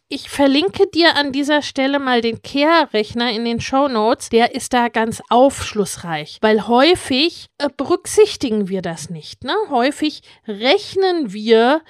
Ich 0.09 0.29
verlinke 0.29 0.87
dir 0.87 1.15
an 1.15 1.31
dieser 1.31 1.61
Stelle 1.61 1.99
mal 1.99 2.21
den 2.21 2.41
Care-Rechner 2.41 3.31
in 3.31 3.45
den 3.45 3.61
Show 3.61 3.87
Notes. 3.87 4.29
Der 4.29 4.55
ist 4.55 4.73
da 4.73 4.87
ganz 4.87 5.21
aufschlussreich, 5.29 6.39
weil 6.41 6.67
häufig 6.67 7.49
äh, 7.59 7.69
berücksichtigen 7.77 8.67
wir 8.67 8.81
das 8.81 9.11
nicht. 9.11 9.43
Ne? 9.43 9.53
Häufig 9.69 10.23
rechnen 10.47 11.33
wir 11.33 11.81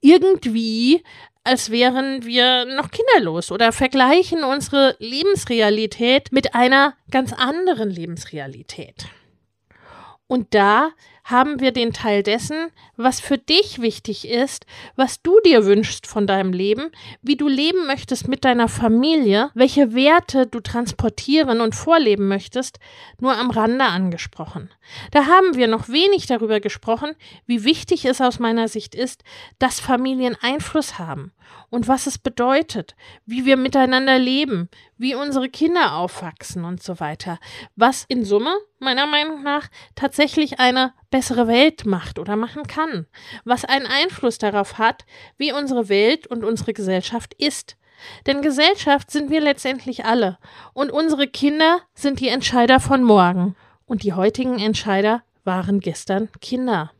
irgendwie, 0.00 1.02
als 1.44 1.70
wären 1.70 2.24
wir 2.24 2.66
noch 2.66 2.90
kinderlos 2.90 3.50
oder 3.50 3.72
vergleichen 3.72 4.44
unsere 4.44 4.96
Lebensrealität 4.98 6.32
mit 6.32 6.54
einer 6.54 6.94
ganz 7.10 7.32
anderen 7.32 7.90
Lebensrealität. 7.90 9.06
Und 10.26 10.54
da 10.54 10.90
haben 11.30 11.60
wir 11.60 11.72
den 11.72 11.92
Teil 11.92 12.22
dessen, 12.22 12.70
was 12.96 13.20
für 13.20 13.38
dich 13.38 13.80
wichtig 13.80 14.28
ist, 14.28 14.66
was 14.96 15.22
du 15.22 15.38
dir 15.44 15.64
wünschst 15.64 16.06
von 16.06 16.26
deinem 16.26 16.52
Leben, 16.52 16.90
wie 17.22 17.36
du 17.36 17.48
leben 17.48 17.86
möchtest 17.86 18.28
mit 18.28 18.44
deiner 18.44 18.68
Familie, 18.68 19.50
welche 19.54 19.94
Werte 19.94 20.46
du 20.46 20.60
transportieren 20.60 21.60
und 21.60 21.74
vorleben 21.74 22.28
möchtest, 22.28 22.78
nur 23.18 23.36
am 23.36 23.50
Rande 23.50 23.84
angesprochen. 23.84 24.70
Da 25.12 25.26
haben 25.26 25.54
wir 25.54 25.68
noch 25.68 25.88
wenig 25.88 26.26
darüber 26.26 26.60
gesprochen, 26.60 27.12
wie 27.46 27.64
wichtig 27.64 28.04
es 28.04 28.20
aus 28.20 28.38
meiner 28.38 28.68
Sicht 28.68 28.94
ist, 28.94 29.22
dass 29.58 29.80
Familien 29.80 30.36
Einfluss 30.40 30.98
haben 30.98 31.32
und 31.68 31.88
was 31.88 32.06
es 32.06 32.18
bedeutet, 32.18 32.96
wie 33.26 33.44
wir 33.44 33.56
miteinander 33.56 34.18
leben, 34.18 34.68
wie 34.98 35.14
unsere 35.14 35.48
Kinder 35.48 35.94
aufwachsen 35.94 36.64
und 36.64 36.82
so 36.82 37.00
weiter, 37.00 37.38
was 37.76 38.04
in 38.08 38.24
Summe 38.24 38.54
meiner 38.78 39.06
Meinung 39.06 39.42
nach 39.42 39.68
tatsächlich 39.94 40.58
eine 40.58 40.92
bessere 41.10 41.48
Welt 41.48 41.84
macht 41.86 42.18
oder 42.18 42.36
machen 42.36 42.66
kann, 42.66 43.06
was 43.44 43.64
einen 43.64 43.86
Einfluss 43.86 44.38
darauf 44.38 44.78
hat, 44.78 45.04
wie 45.36 45.52
unsere 45.52 45.88
Welt 45.88 46.26
und 46.26 46.44
unsere 46.44 46.72
Gesellschaft 46.72 47.34
ist. 47.34 47.76
Denn 48.26 48.42
Gesellschaft 48.42 49.10
sind 49.10 49.30
wir 49.30 49.40
letztendlich 49.40 50.04
alle, 50.04 50.38
und 50.72 50.90
unsere 50.90 51.26
Kinder 51.26 51.80
sind 51.94 52.20
die 52.20 52.28
Entscheider 52.28 52.80
von 52.80 53.02
morgen, 53.02 53.56
und 53.84 54.02
die 54.04 54.14
heutigen 54.14 54.58
Entscheider 54.58 55.22
waren 55.44 55.80
gestern 55.80 56.28
Kinder. 56.40 56.92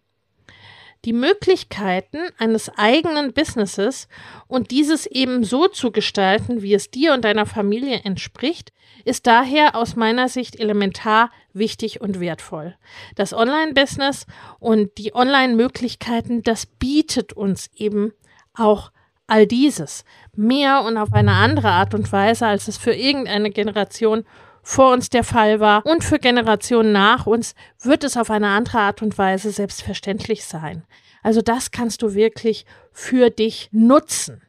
Die 1.07 1.13
Möglichkeiten 1.15 2.19
eines 2.37 2.71
eigenen 2.77 3.33
Businesses 3.33 4.07
und 4.49 4.71
dieses 4.71 5.07
eben 5.07 5.45
so 5.45 5.67
zu 5.67 5.93
gestalten, 5.93 6.61
wie 6.61 6.75
es 6.75 6.91
dir 6.91 7.15
und 7.15 7.25
deiner 7.25 7.47
Familie 7.47 8.01
entspricht, 8.05 8.73
ist 9.07 9.27
daher 9.27 9.77
aus 9.77 9.97
meiner 9.97 10.29
Sicht 10.29 10.61
elementar 10.61 11.31
wichtig 11.53 12.01
und 12.01 12.21
wertvoll. 12.21 12.77
Das 13.15 13.33
Online-Business 13.33 14.27
und 14.59 14.97
die 14.99 15.15
Online-Möglichkeiten, 15.15 16.43
das 16.43 16.67
bietet 16.67 17.33
uns 17.33 17.71
eben 17.75 18.13
auch 18.55 18.93
all 19.27 19.47
dieses 19.47 20.05
mehr 20.35 20.83
und 20.83 20.97
auf 20.97 21.13
eine 21.13 21.33
andere 21.33 21.71
Art 21.71 21.95
und 21.95 22.11
Weise, 22.13 22.47
als 22.47 22.69
es 22.69 22.77
für 22.77 22.93
irgendeine 22.93 23.51
Generation 23.51 24.25
vor 24.63 24.93
uns 24.93 25.09
der 25.09 25.25
Fall 25.25 25.61
war 25.61 25.87
und 25.87 26.05
für 26.05 26.19
Generationen 26.19 26.93
nach 26.93 27.27
uns 27.27 27.55
wird 27.81 28.05
es 28.05 28.17
auf 28.17 28.31
eine 28.31 28.49
andere 28.49 28.79
Art 28.79 29.03
und 29.03 29.17
Weise 29.17 29.51
selbstverständlich 29.51 30.45
sein. 30.45 30.85
Also 31.23 31.43
das 31.43 31.71
kannst 31.71 32.03
du 32.03 32.15
wirklich 32.15 32.67
für 32.93 33.31
dich 33.31 33.69
nutzen. 33.73 34.43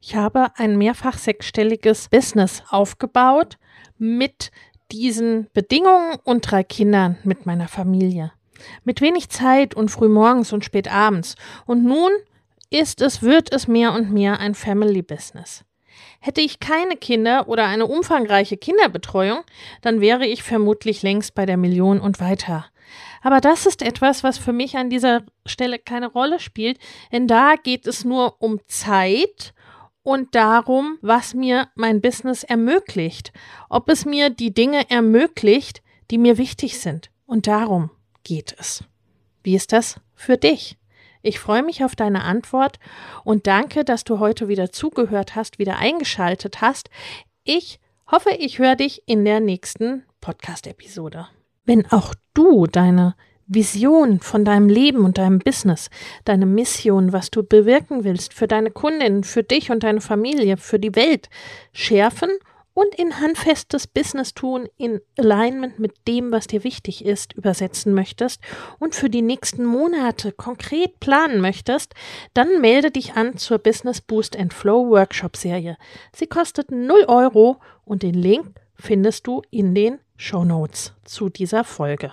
Ich 0.00 0.14
habe 0.14 0.48
ein 0.56 0.76
mehrfach 0.76 1.18
sechsstelliges 1.18 2.08
Business 2.08 2.62
aufgebaut 2.68 3.56
mit 3.98 4.50
diesen 4.90 5.48
Bedingungen 5.52 6.18
und 6.24 6.50
drei 6.50 6.62
Kindern 6.62 7.18
mit 7.24 7.46
meiner 7.46 7.68
Familie. 7.68 8.32
Mit 8.84 9.00
wenig 9.00 9.28
Zeit 9.28 9.74
und 9.74 9.90
früh 9.90 10.08
morgens 10.08 10.52
und 10.52 10.64
spät 10.64 10.90
abends. 10.90 11.36
Und 11.66 11.84
nun 11.84 12.10
ist 12.70 13.00
es, 13.00 13.22
wird 13.22 13.52
es 13.52 13.68
mehr 13.68 13.92
und 13.92 14.12
mehr 14.12 14.40
ein 14.40 14.54
Family 14.54 15.02
Business. 15.02 15.64
Hätte 16.20 16.40
ich 16.40 16.60
keine 16.60 16.96
Kinder 16.96 17.48
oder 17.48 17.66
eine 17.66 17.86
umfangreiche 17.86 18.56
Kinderbetreuung, 18.56 19.40
dann 19.82 20.00
wäre 20.00 20.26
ich 20.26 20.42
vermutlich 20.42 21.02
längst 21.02 21.34
bei 21.34 21.46
der 21.46 21.56
Million 21.56 22.00
und 22.00 22.20
weiter. 22.20 22.66
Aber 23.22 23.40
das 23.40 23.66
ist 23.66 23.82
etwas, 23.82 24.22
was 24.22 24.38
für 24.38 24.52
mich 24.52 24.76
an 24.76 24.90
dieser 24.90 25.22
Stelle 25.46 25.78
keine 25.78 26.06
Rolle 26.06 26.38
spielt, 26.40 26.78
denn 27.12 27.26
da 27.26 27.54
geht 27.56 27.86
es 27.86 28.04
nur 28.04 28.40
um 28.40 28.60
Zeit 28.66 29.52
und 30.06 30.36
darum, 30.36 30.98
was 31.02 31.34
mir 31.34 31.66
mein 31.74 32.00
Business 32.00 32.44
ermöglicht, 32.44 33.32
ob 33.68 33.88
es 33.88 34.04
mir 34.04 34.30
die 34.30 34.54
Dinge 34.54 34.88
ermöglicht, 34.88 35.82
die 36.12 36.18
mir 36.18 36.38
wichtig 36.38 36.78
sind. 36.78 37.10
Und 37.26 37.48
darum 37.48 37.90
geht 38.22 38.54
es. 38.56 38.84
Wie 39.42 39.56
ist 39.56 39.72
das 39.72 40.00
für 40.14 40.36
dich? 40.36 40.78
Ich 41.22 41.40
freue 41.40 41.64
mich 41.64 41.82
auf 41.82 41.96
deine 41.96 42.22
Antwort 42.22 42.78
und 43.24 43.48
danke, 43.48 43.84
dass 43.84 44.04
du 44.04 44.20
heute 44.20 44.46
wieder 44.46 44.70
zugehört 44.70 45.34
hast, 45.34 45.58
wieder 45.58 45.78
eingeschaltet 45.78 46.60
hast. 46.60 46.88
Ich 47.42 47.80
hoffe, 48.08 48.30
ich 48.30 48.60
höre 48.60 48.76
dich 48.76 49.02
in 49.06 49.24
der 49.24 49.40
nächsten 49.40 50.04
Podcast-Episode. 50.20 51.26
Wenn 51.64 51.84
auch 51.90 52.14
du 52.32 52.68
deine 52.68 53.16
Vision 53.46 54.20
von 54.20 54.44
deinem 54.44 54.68
Leben 54.68 55.04
und 55.04 55.18
deinem 55.18 55.38
Business, 55.38 55.88
deine 56.24 56.46
Mission, 56.46 57.12
was 57.12 57.30
du 57.30 57.42
bewirken 57.42 58.04
willst 58.04 58.34
für 58.34 58.48
deine 58.48 58.70
Kundinnen, 58.70 59.24
für 59.24 59.42
dich 59.42 59.70
und 59.70 59.84
deine 59.84 60.00
Familie, 60.00 60.56
für 60.56 60.78
die 60.78 60.96
Welt 60.96 61.28
schärfen 61.72 62.30
und 62.76 62.94
in 62.94 63.20
handfestes 63.20 63.86
Business 63.86 64.34
tun, 64.34 64.68
in 64.76 65.00
Alignment 65.16 65.78
mit 65.78 65.94
dem, 66.06 66.30
was 66.30 66.46
dir 66.46 66.62
wichtig 66.62 67.04
ist, 67.04 67.32
übersetzen 67.32 67.94
möchtest 67.94 68.42
und 68.78 68.94
für 68.94 69.08
die 69.08 69.22
nächsten 69.22 69.64
Monate 69.64 70.30
konkret 70.30 71.00
planen 71.00 71.40
möchtest, 71.40 71.94
dann 72.34 72.60
melde 72.60 72.90
dich 72.90 73.14
an 73.14 73.38
zur 73.38 73.58
Business 73.58 74.02
Boost 74.02 74.36
and 74.36 74.52
Flow 74.52 74.90
Workshop 74.90 75.36
Serie. 75.36 75.78
Sie 76.14 76.26
kostet 76.26 76.70
0 76.70 77.04
Euro 77.08 77.56
und 77.86 78.02
den 78.02 78.14
Link 78.14 78.60
findest 78.74 79.26
du 79.26 79.40
in 79.50 79.74
den 79.74 79.98
Show 80.18 80.44
Notes 80.44 80.92
zu 81.04 81.30
dieser 81.30 81.64
Folge. 81.64 82.12